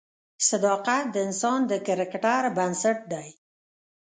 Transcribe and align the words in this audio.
صداقت 0.49 1.05
د 1.11 1.15
انسان 1.27 1.59
د 1.71 1.73
کرکټر 1.87 2.43
بنسټ 2.57 2.97
دی. 3.13 3.27